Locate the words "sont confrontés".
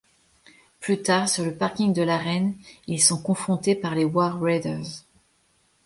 3.03-3.75